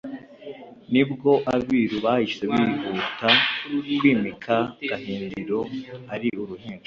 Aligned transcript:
Ni 0.91 1.03
bwo 1.11 1.31
Abiru 1.55 1.97
bahise 2.05 2.43
bihuta 2.53 3.29
kwimika 3.95 4.55
Gahindiro 4.89 5.59
ari 6.13 6.27
uruhinja 6.41 6.79